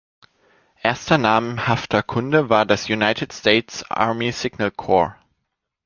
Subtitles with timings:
[0.81, 5.15] Erster namhafter Kunde war das United States Army Signal Corps.